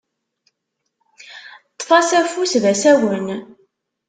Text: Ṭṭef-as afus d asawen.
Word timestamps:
Ṭṭef-as 1.73 2.09
afus 2.19 2.53
d 2.63 2.65
asawen. 2.71 3.27